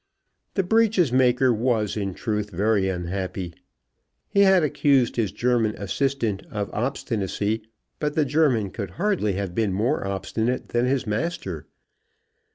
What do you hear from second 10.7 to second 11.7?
his master.